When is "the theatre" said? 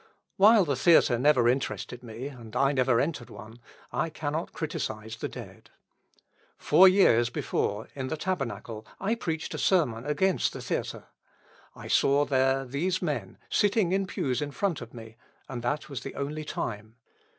0.65-1.19, 10.53-11.05